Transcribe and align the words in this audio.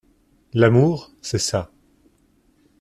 L'amour, 0.53 1.11
c'est 1.21 1.37
ça. 1.37 1.69